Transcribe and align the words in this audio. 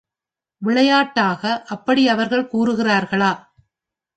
விளையாட்டாக 0.61 1.63
அப்படி 1.67 2.07
அவர்கள் 2.07 2.49
கூறுகிறார்களா? 2.51 3.31